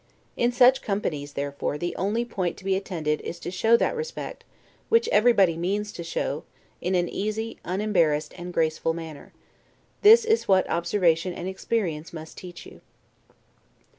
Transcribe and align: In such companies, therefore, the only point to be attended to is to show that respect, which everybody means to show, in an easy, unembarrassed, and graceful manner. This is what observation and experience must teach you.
In 0.35 0.51
such 0.51 0.81
companies, 0.81 1.33
therefore, 1.33 1.77
the 1.77 1.95
only 1.95 2.25
point 2.25 2.57
to 2.57 2.65
be 2.65 2.75
attended 2.75 3.19
to 3.19 3.25
is 3.27 3.39
to 3.41 3.51
show 3.51 3.77
that 3.77 3.95
respect, 3.95 4.43
which 4.89 5.07
everybody 5.09 5.55
means 5.55 5.91
to 5.91 6.03
show, 6.03 6.43
in 6.81 6.95
an 6.95 7.07
easy, 7.07 7.59
unembarrassed, 7.63 8.33
and 8.35 8.51
graceful 8.51 8.95
manner. 8.95 9.31
This 10.01 10.25
is 10.25 10.47
what 10.47 10.67
observation 10.67 11.33
and 11.33 11.47
experience 11.47 12.13
must 12.13 12.35
teach 12.39 12.65
you. 12.65 12.81